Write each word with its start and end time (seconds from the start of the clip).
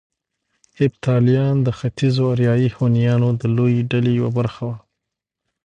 هېپتاليان 0.79 1.55
د 1.63 1.67
ختيځو 1.77 2.23
اریایي 2.33 2.69
هونيانو 2.77 3.29
د 3.41 3.43
لويې 3.55 3.81
ډلې 3.91 4.11
يوه 4.19 4.31
برخه 4.37 4.61
وو 4.67 4.77